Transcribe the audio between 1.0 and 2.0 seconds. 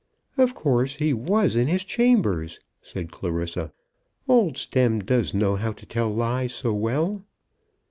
was in his